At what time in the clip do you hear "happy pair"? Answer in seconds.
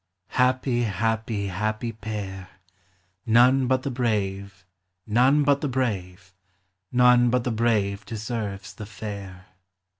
1.49-2.49